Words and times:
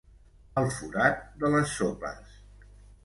El 0.61 0.69
forat 0.77 1.21
de 1.43 1.53
les 1.57 1.77
sopes. 1.81 2.33